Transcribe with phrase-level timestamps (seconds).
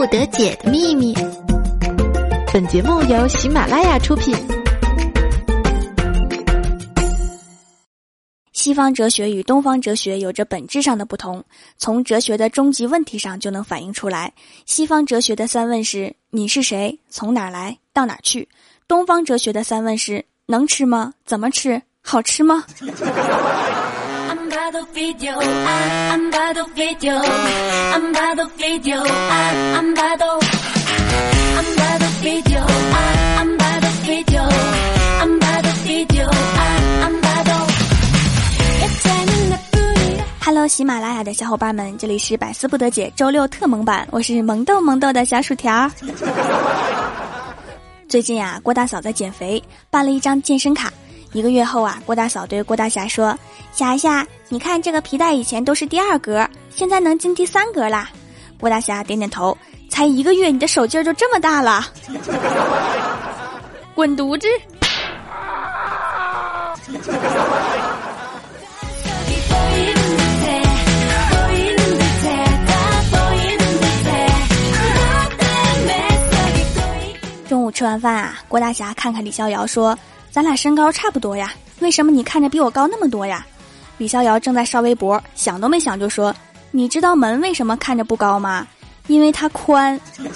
[0.00, 1.12] 不得解的秘密。
[2.54, 4.34] 本节目由喜马拉雅出品。
[8.54, 11.44] 西方哲学与东方哲学有着本质上的不同，
[11.76, 14.32] 从哲学的终极问题上就能反映出来。
[14.64, 16.98] 西方哲学的三问是：你是谁？
[17.10, 17.76] 从哪来？
[17.92, 18.48] 到哪去？
[18.88, 21.12] 东方哲学的三问是：能吃吗？
[21.26, 21.82] 怎么吃？
[22.00, 22.64] 好吃吗
[40.42, 45.88] ？Hello，喜马拉雅的小伙伴们，这里是百思不得解周六特萌版，我是萌豆萌豆的小薯条。
[48.08, 50.92] 最近啊，郭大嫂在减肥，办了一张健身卡。
[51.32, 53.38] 一个月后啊，郭大嫂对郭大侠说
[53.72, 58.10] ：“侠侠，你看这个皮带以前都是第二格，现在能进第三格啦。”
[58.58, 59.56] 郭大侠点点头。
[59.88, 61.84] 才一个月，你的手劲儿就这么大了？
[63.94, 64.46] 滚犊子！
[77.48, 79.98] 中午吃完饭啊，郭大侠看看李逍遥说。
[80.30, 83.44] 咱俩身高差不多呀，为什么你看着比我高那么多呀？
[83.98, 86.34] 李逍遥正在刷微博，想都没想就说
[86.72, 88.66] ：“你知道门为什么看着不高吗？
[89.08, 90.00] 因为它宽。”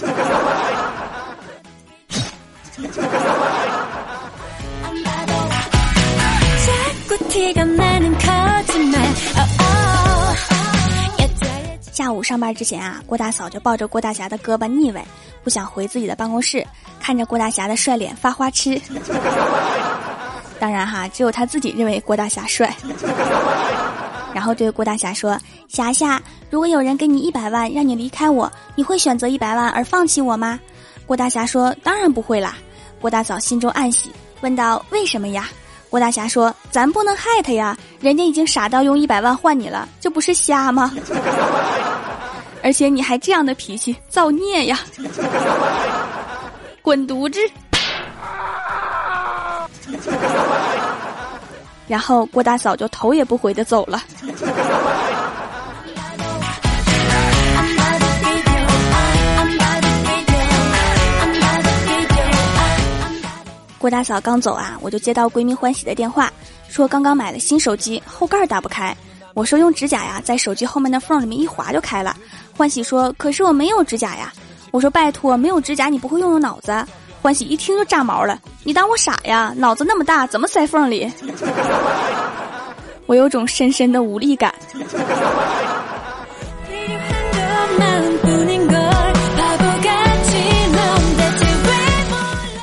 [11.94, 15.06] 下午上班之前啊，郭大嫂就抱着郭大侠的胳膊腻歪，
[15.44, 16.66] 不想回自己的办公室，
[16.98, 18.80] 看着郭大侠的帅脸发花痴。
[20.58, 22.74] 当然哈，只有他自己认为郭大侠帅。
[24.34, 25.38] 然后对郭大侠说
[25.70, 30.58] ：“侠侠，如果有人给你一百万让你离开我，你会选择一百万而放弃我吗？”
[31.06, 32.56] 郭大侠说：“当然不会啦。”
[33.00, 35.48] 郭大嫂心中暗喜，问道：“为什么呀？”
[35.90, 40.92] 郭大侠说：“咱不能害他呀，人家已经傻到用一百万换你了，这不是瞎吗？
[42.64, 44.80] 而且你还这样的脾气，造孽呀！
[46.80, 47.38] 滚犊子！”
[51.86, 54.02] 然后郭大嫂就头也不回的走了。
[63.78, 66.32] 郭大嫂刚走啊，我就接到闺蜜欢喜的电话，
[66.66, 68.96] 说刚刚买了新手机，后盖打不开。
[69.34, 72.16] 我说用指甲呀，在手机后面的缝里面一划就开了。
[72.56, 74.32] 欢喜说，可是我没有指甲呀。
[74.70, 76.84] 我说拜托，没有指甲你不会用用脑子？
[77.20, 79.52] 欢喜一听就炸毛了，你当我傻呀？
[79.56, 81.10] 脑子那么大，怎么塞缝里？
[83.06, 84.54] 我有种深深的无力感。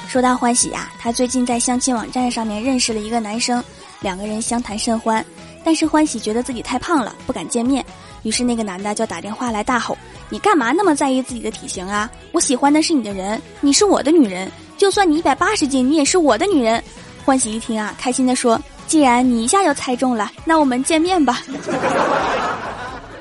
[0.08, 3.64] 说到欢喜呀，他最近在相亲网站上面认识了一个男生，
[4.02, 5.26] 两个人相谈甚欢。
[5.64, 7.86] 但是欢喜觉得自己太胖了，不敢见面，
[8.24, 9.98] 于是那个男的就打电话来大吼
[10.30, 12.10] ：“你干嘛那么在意自己的体型啊？
[12.32, 16.84] 我喜欢的是你的人，你是我的女人，就算你一百八十斤，你也是我的女人。”
[17.26, 21.42] 欢喜一听啊，开心地说：“既然你一下就猜中了，那我们见面吧。”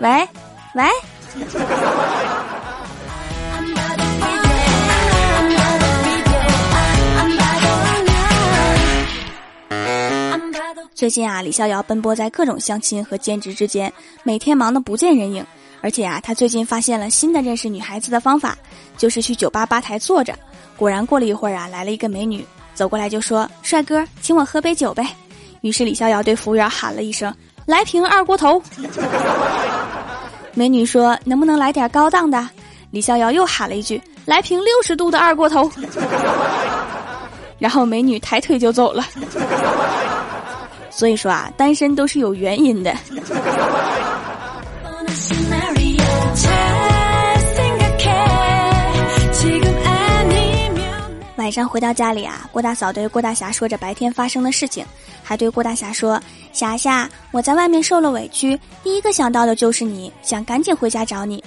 [0.00, 0.28] 喂，
[0.74, 0.84] 喂。
[11.00, 13.90] 最近啊，李逍遥奔波在各种相亲和兼职之间，
[14.22, 15.42] 每天忙得不见人影。
[15.80, 18.54] 而且啊，他最近发现了新的认识女孩子的方法，
[18.98, 20.38] 就是去酒吧吧台坐着。
[20.76, 22.44] 果然，过了一会儿啊，来了一个美女，
[22.74, 25.06] 走过来就说：“帅哥，请我喝杯酒呗。”
[25.62, 27.34] 于是李逍遥对服务员喊了一声
[27.64, 28.62] ：“来瓶二锅头。”
[30.52, 32.46] 美女说：“能不能来点高档的？”
[32.92, 35.72] 李逍遥又喊了一句：“来瓶六十度的二锅头。”
[37.58, 39.02] 然后美女抬腿就走了。
[41.00, 42.94] 所以说啊，单身都是有原因的。
[51.36, 54.84] 晚上回到家里啊，郭大嫂对郭大侠说着白天发生的事情，
[55.22, 56.20] 还对郭大侠说
[56.52, 61.42] ：“侠侠，我在外面受了委屈，第一个想到的就是你，想赶紧回家找你。”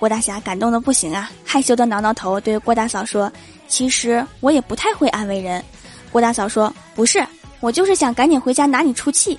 [0.00, 3.30] 郭大侠感动的不行啊，害羞的挠挠头，对郭大嫂说
[3.68, 5.62] ：“其实我也不太会安慰人。”
[6.10, 7.22] 郭大嫂说：“不是。”
[7.64, 9.38] 我就是想赶紧回家拿你出气。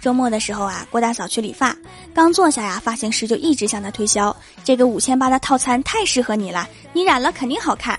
[0.00, 1.76] 周末的时候啊，郭大嫂去理发，
[2.14, 4.34] 刚坐下呀，发型师就一直向她推销
[4.64, 7.98] 这个五千八的套餐太适合你了，你染了肯定好看。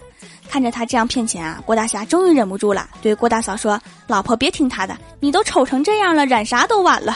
[0.49, 3.79] 看着他这样骗钱啊，郭大侠终于忍不住了，对郭大嫂说
[4.09, 7.15] ：“老婆别听他的，你都丑成这样了，染啥都晚了，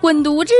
[0.00, 0.52] 滚犊子！”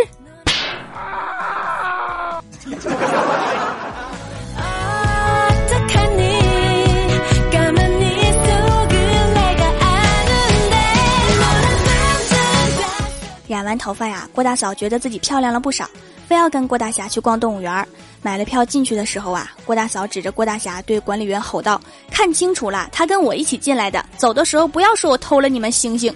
[13.48, 15.88] 染完头发呀，郭大嫂觉得自己漂亮了不少，
[16.28, 17.88] 非要跟郭大侠去逛动物园。
[18.20, 21.80] 买了票进去的时候啊，郭大嫂指着郭大侠对管理员吼道
[22.12, 24.04] ：“看清楚了，他跟我一起进来的。
[24.18, 26.14] 走的时候不要说我偷了你们星星。”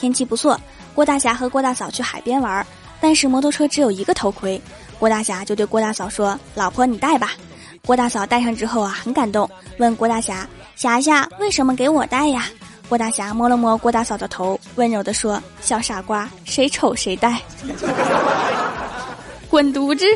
[0.00, 0.58] 天气不错，
[0.94, 2.66] 郭大侠和郭大嫂去海边玩，
[3.02, 4.58] 但是摩托车只有一个头盔。
[4.98, 7.32] 郭大侠就对郭大嫂说：“老婆，你戴吧。”
[7.84, 12.46] 郭大嫂戴上之后啊，很感动，问郭大侠：“侠侠，为什么给我戴呀？”
[12.88, 17.38] 郭大侠摸了摸郭大嫂的头，温柔地说：“小傻瓜，谁丑谁戴。
[19.50, 20.06] 滚犊子！”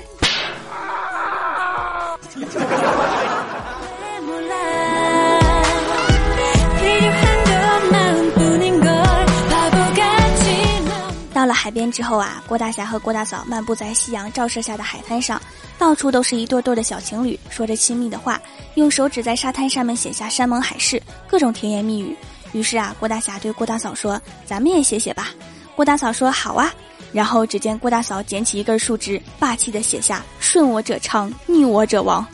[11.64, 15.40] 海边之后啊，郭大侠和郭大嫂漫步在夕阳照射下的海滩上，
[15.78, 18.38] 到处都是一对对的小情侣，说着亲密的话，
[18.74, 22.14] 用手指在沙滩上面写下山盟海誓，各种甜言蜜语。
[22.52, 25.30] 于是啊，郭大侠对郭大嫂说：“咱们也写写吧。”
[25.74, 26.70] 郭大嫂说：“好啊。”
[27.14, 32.26] 然后只见郭大嫂捡起一根树枝，霸气的写下：“顺我者昌，逆我者亡。”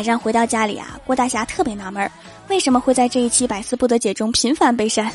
[0.00, 2.10] 晚上回到家里啊，郭大侠特别纳闷儿，
[2.48, 5.12] 为什么会在这一期百思不得解中频繁被删？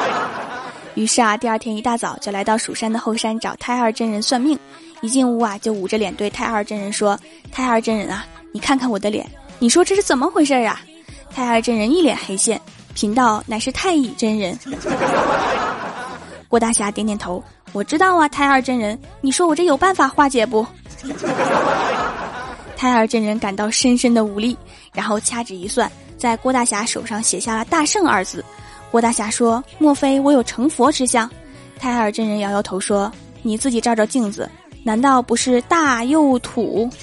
[0.92, 4.58] 于是啊，第二天一大早就来到蜀山的后山找太二真人算命。
[5.00, 7.18] 一进屋啊，就捂着脸对太二真人说
[7.50, 9.26] ：“太二真人啊，你看看我的脸，
[9.58, 10.78] 你说这是怎么回事儿啊？”
[11.34, 12.60] 太二真人一脸黑线，
[12.92, 14.58] 贫道乃是太乙真人。
[16.48, 20.66] 郭大侠点点头，我知道啊，太二真人，你说我这有办法化解不？
[22.76, 24.56] 太二真人感到深深的无力，
[24.92, 28.44] 然后掐指一算，在郭大侠手上写下了“大圣”二字。
[28.90, 31.28] 郭大侠说：“莫非我有成佛之相？”
[31.80, 33.10] 太二真人摇摇头说
[33.42, 34.48] ：“你自己照照镜子，
[34.82, 36.88] 难道不是大又土？”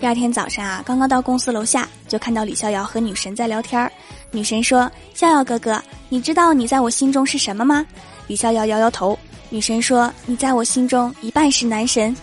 [0.00, 3.92] 第二天早上啊，刚刚到公司楼下，就看到李逍遥和女神在聊天儿。
[4.30, 7.84] 女神说：“逍遥哥哥，你知道你在我心中是什么吗？”
[8.28, 9.18] 李逍遥摇摇头。
[9.48, 12.14] 女神说：“你在我心中一半是男神。”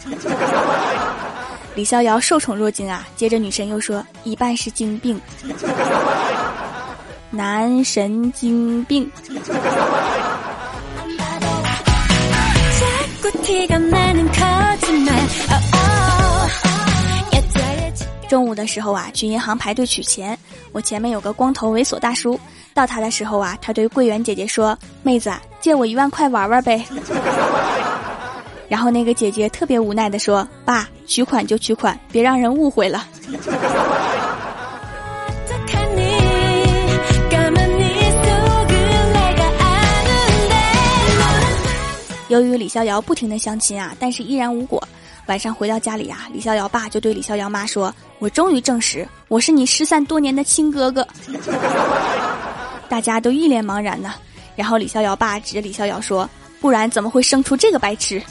[1.73, 3.07] 李逍遥受宠若惊啊。
[3.15, 5.19] 接着女神又说：“一半是精病，
[7.31, 9.11] 男神经病。”
[18.27, 20.37] 中午的时候啊，去银行排队取钱，
[20.75, 22.37] 我前面有个光头猥琐大叔，
[22.73, 25.31] 到他的时候啊，他对柜员姐姐说：“妹子，
[25.61, 26.83] 借我一万块玩玩呗。
[28.67, 33.07] ”然后那个姐姐特别无奈的说：“爸，取款就取款，别让人误会了。”
[42.27, 44.85] 由于李逍遥不停的相亲啊，但是依然无果。
[45.27, 51.05] 晚上回到家里啊，李逍遥爸就对李逍遥妈说：“我终于证实我是你失散多年的亲哥哥。”
[52.87, 54.13] 大家都一脸茫然呢。
[54.55, 56.29] 然后李逍遥爸指着李逍遥说
[56.61, 58.21] ：“不然怎么会生出这个白痴？”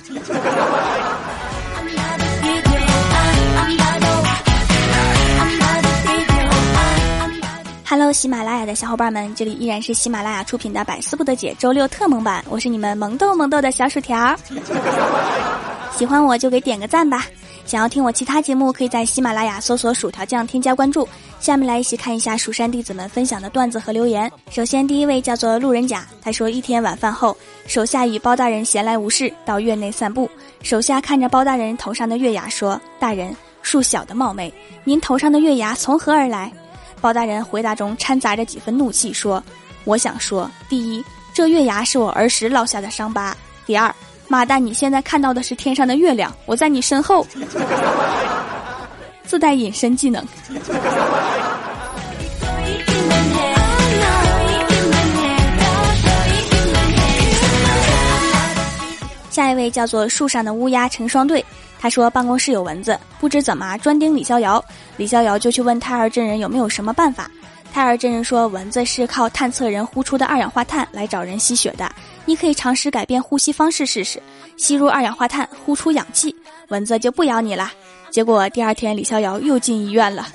[7.86, 14.36] Hello，喜马拉雅的小伙伴们，这里依然是喜马拉雅出品的《百思不得解》周六特萌版，我是你们萌豆萌豆的小薯条。
[15.96, 17.26] 喜欢我就给点个赞吧。
[17.64, 21.08] 想要听我其他节目，可以在喜马拉雅搜索“薯条酱”添加关注。
[21.40, 24.30] 下面来一起看一下蜀山弟子们分享的段子和留言。
[24.50, 27.36] 首先，第一位叫做路人甲，他说：一天晚饭后，
[27.66, 30.28] 手下与包大人闲来无事，到院内散步。
[30.62, 36.52] 手下看着包大人头上的月牙，说：“大人，恕小的冒昧，您头上的月牙从何而来？”
[37.00, 39.42] 包大人回答中掺杂着几分怒气，说
[39.84, 43.32] ：“我想说，第一，这月牙是我儿时落下的伤疤；
[43.66, 43.94] 第二，
[44.28, 47.26] 妈蛋，你现在看到的是天上的月亮，我在你身后，
[49.24, 50.24] 自带隐身技能。”
[59.30, 61.44] 下一位叫做树上的乌鸦成双对。
[61.80, 64.64] 他说办公室有蚊子，不知怎么专盯李逍遥，
[64.96, 67.28] 李逍遥就去问太二真人有没有什么办法。
[67.72, 71.90] 胎儿真人说，蚊子是靠探测人呼出的二氧化碳来找人吸血的。
[72.26, 74.22] 你可以尝试改变呼吸方式试试，
[74.56, 76.34] 吸入二氧化碳，呼出氧气，
[76.68, 77.70] 蚊子就不咬你了。
[78.10, 80.26] 结果第二天，李逍遥又进医院了。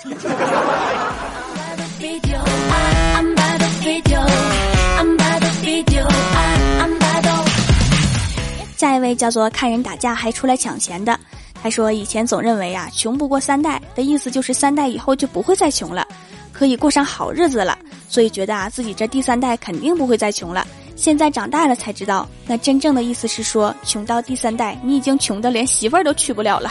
[8.77, 11.19] 下一位叫做看人打架还出来抢钱的，
[11.61, 16.07] 他说以前总认为啊，穷不过三代的意思就是三代以后就不会再穷了。
[16.51, 17.77] 可以过上好日子了，
[18.07, 20.65] 所以觉得啊自己这第三代肯定不会再穷了。
[20.99, 26.69] 现在长大了才知道，那真正的意思是说，穷到第三代，你已经穷的连媳妇儿都娶不了了。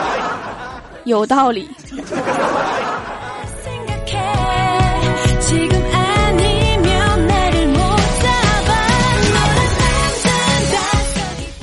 [1.04, 1.66] 有道理。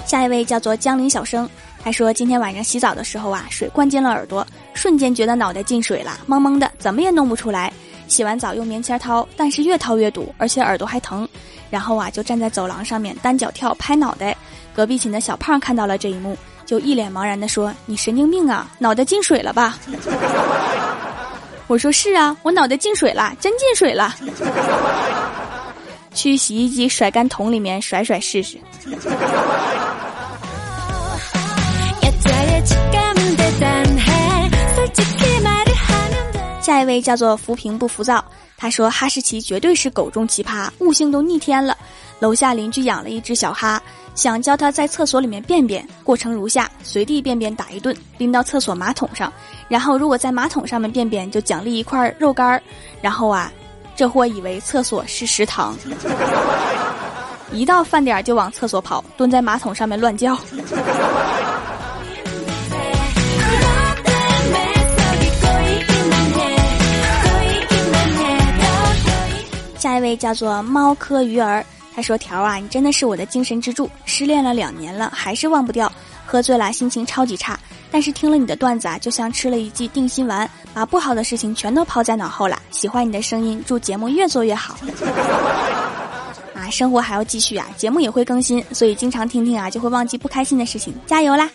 [0.07, 1.47] 下一位叫做江陵小生，
[1.83, 4.45] 他说今天晚上洗澡的时候啊，水灌进了耳朵。
[4.73, 7.71] 瞬间觉得脑袋进水了，懵懵的，怎么也弄不出来。
[8.09, 11.25] 洗完澡用棉签掏，但是越掏越堵，而且耳朵还疼。
[11.69, 14.35] 然后啊，就站在走廊上面单脚跳拍脑袋。
[14.75, 19.77] 隔壁寝的小胖看到了这一幕，就一脸茫然地说：“你神经病啊，脑袋进水了吧？”
[21.67, 24.15] 我说：“是啊，我脑袋进水了，真进水了。
[26.13, 28.57] ”去洗衣机甩干桶里面甩甩试试。
[36.69, 38.23] 下一位叫做浮萍不浮躁，
[38.55, 41.75] 他说哈士奇绝对是狗中奇葩，悟性都逆天了。
[42.19, 43.81] 楼下邻居养了一只小哈，
[44.13, 49.33] 想教它在厕所里面便便，过程如下：随地便便打一顿，拎到厕所马桶上，
[49.67, 52.61] 然后如果在马桶上面便便，就奖励一块肉干儿。
[53.01, 53.51] 然后啊，
[53.95, 55.75] 这货以为厕所是食堂，
[57.51, 60.38] 一到饭点就往厕所跑，蹲在马桶上面乱叫。
[69.79, 73.89] 下一位叫做猫科鱼儿，他说：“条啊，你真的是我的精神支柱。
[74.03, 75.89] 失恋了两年了，还是忘不掉。
[76.25, 77.57] 喝醉了，心情超级差。
[77.89, 82.62] 但是听了你的段子啊，就像吃了一剂定心丸，把不好的事情全都抛在脑后了。
[82.71, 84.75] 喜欢你的声音，祝节目越做越好。
[86.53, 90.93] 啊，生活还要继续啊，节目也会更新，所以经常听听啊，就会忘记不开心的事情。
[91.07, 91.50] 加油啦！”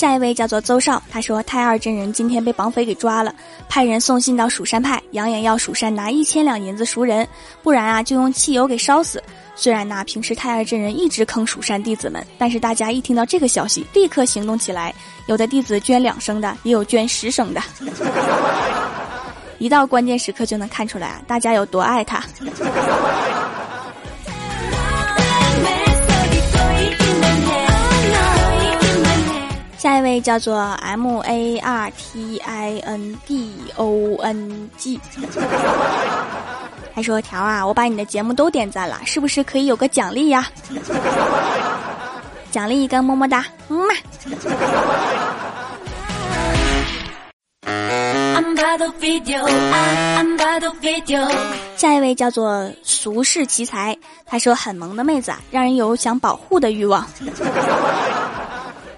[0.00, 3.34] 下一位叫做邹少，他说太二真人今天被绑匪给抓了，
[3.68, 7.28] 派人送信到蜀山派，扬言要蜀山拿一千两银子赎人，
[7.62, 9.22] 不然啊就用汽油给烧死。
[9.54, 14.94] 虽然呢平时太二真人一直坑蜀山弟子们，但是大家一听到这个消息，立刻行动起来，
[15.26, 17.60] 有的弟子捐两升的，也有捐十升的。
[19.60, 22.24] 一到关键时刻就能看出来啊，大家有多爱他。
[29.80, 35.00] 下一位叫做 M A R T I N D O N G，
[36.94, 40.46] 他说条啊，我把你的节目都点赞了，是不是可以有个奖励呀？
[42.52, 43.94] 奖励一个么么哒，嗯嘛。
[51.76, 53.96] 下一位叫做俗世奇才，
[54.26, 57.06] 他说很萌的妹子啊，让人有想保护的欲望。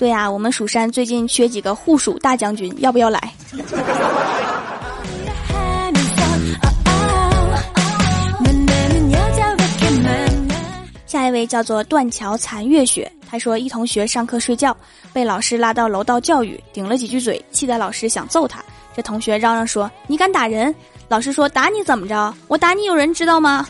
[0.03, 3.33] 对呀，我们蜀山最近缺几个护蜀大将军，要不要来？
[11.07, 14.77] 下一位叫做断桥残月雪，他说一同学上课睡觉，
[15.13, 18.61] 被老师拉到楼道教育，顶了几句嘴，气得老师想揍他。
[18.97, 20.75] 这同学嚷嚷说：“你敢打人？”
[21.07, 22.35] 老师说：“打你怎么着？
[22.49, 23.65] 我打你有人知道吗？”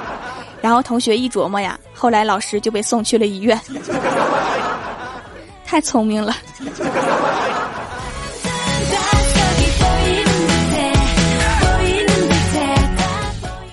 [0.60, 3.58] 然后同学一琢磨呀，后来老师就被送去了医院。
[5.64, 6.36] 太聪明了。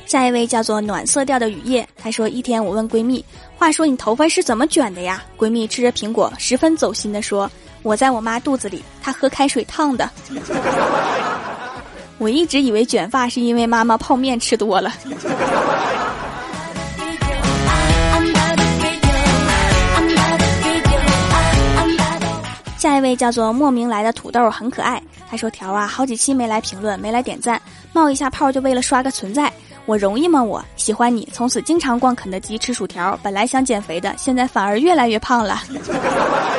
[0.07, 3.23] 下一位叫做暖色调的雨夜，她说：“一天我问闺蜜，
[3.55, 7.49] 话说你头发是怎么卷的呀？”闺蜜吃着苹果，十分走心的说
[7.81, 10.09] ：“我在我妈肚子里，她喝开水烫的。
[12.19, 14.93] ”我一直以为卷发是因为妈妈泡面吃多了。
[22.81, 24.99] 下一位叫做莫名来的土豆，很可爱。
[25.29, 27.61] 他说：“条啊，好几期没来评论，没来点赞，
[27.93, 29.53] 冒一下泡就为了刷个存在，
[29.85, 30.41] 我容易吗？
[30.41, 33.15] 我喜欢你，从此经常逛肯德基吃薯条。
[33.21, 35.61] 本来想减肥的，现在反而越来越胖了。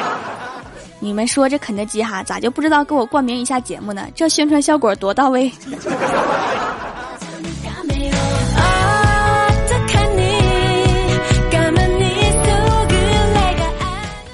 [1.01, 4.07] 你们说这肯德基哈，咋就不知道给我冠名一下节目呢？
[4.15, 5.51] 这宣传效果多到位。”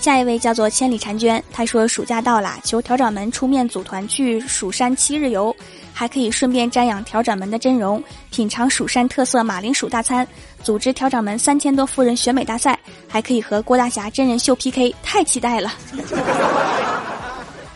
[0.08, 5.54] 下一位叫做千里婵娟，她说暑假到啦，求调掌门出面组团去蜀山七日游，
[5.92, 10.26] 还可以顺便瞻仰调掌门的真容，品尝蜀山特色马铃薯大餐，
[10.62, 15.74] 组织调掌门三千多夫人选美大赛，还可以和郭大侠真人秀 PK，太期待了。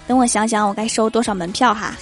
[0.06, 1.94] 等我想想，我该收多少门票哈。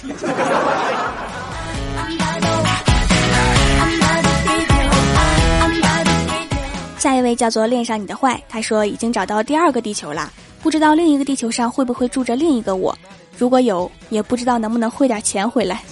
[7.21, 12.97] 那位叫做恋上你的坏，他说已经找到第二个地球了，不知道另一个地球上会不会住着另一个我，
[13.37, 15.83] 如果有，也不知道能不能汇点钱回来。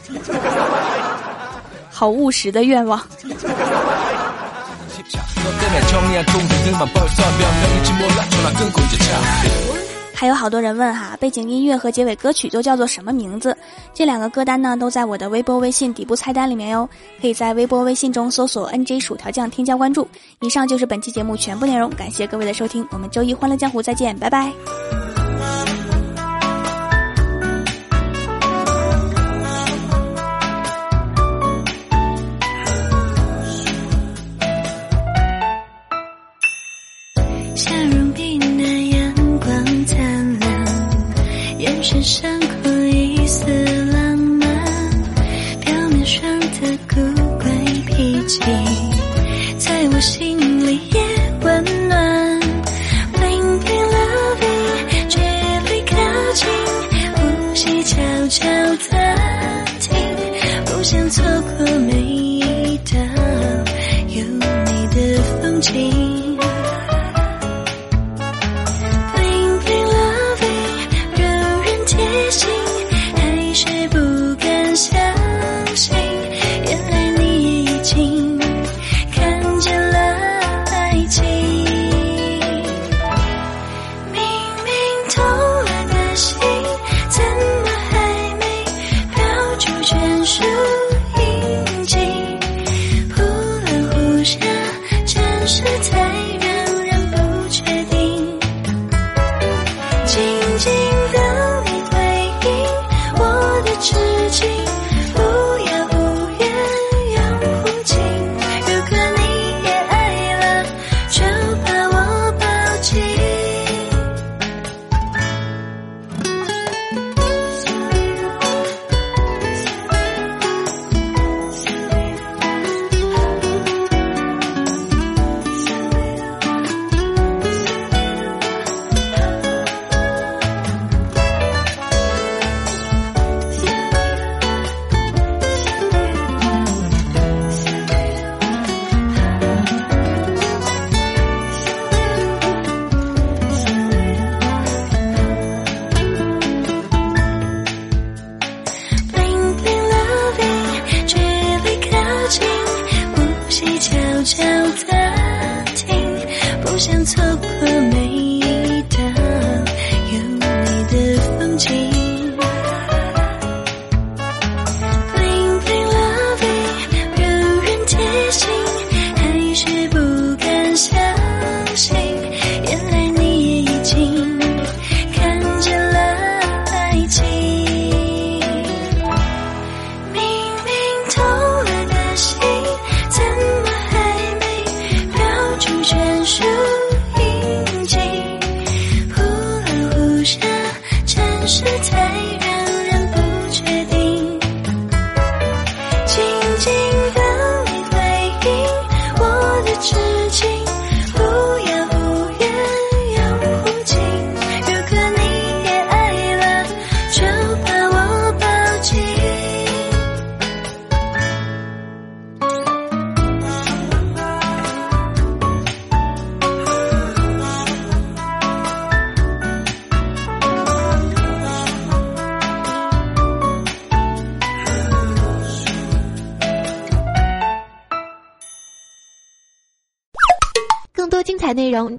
[1.87, 2.99] 好务实的愿望。
[10.19, 13.55] 还有好多人问哈，背景音乐和结尾歌曲都叫做什么名字？
[13.93, 16.89] 这两个歌单呢，都在我的微博、微信底部菜单里面哟，
[17.21, 20.05] 可以在微博、微信中搜索 “nj 薯条酱”添加关注。
[20.41, 24.51] 以上就是本期节目全部内容，感谢各位的收听，我们周一欢乐江湖再见，拜拜。